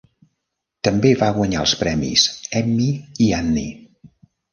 [0.87, 2.23] També va guanyar els premis
[2.61, 2.87] Emmy
[3.27, 4.11] i Annie.